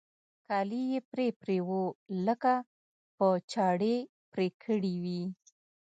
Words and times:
كالي 0.47 0.81
يې 0.91 0.99
پرې 1.11 1.27
پرې 1.41 1.57
وو 1.67 1.83
لکه 2.25 2.53
په 3.17 3.27
چړې 3.53 3.95
پرې 4.31 4.47
كړي 4.63 4.93
وي. 5.03 5.23